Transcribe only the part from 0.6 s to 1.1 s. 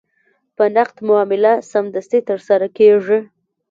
نقد